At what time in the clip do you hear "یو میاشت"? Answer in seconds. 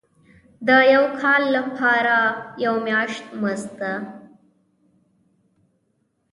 2.65-3.23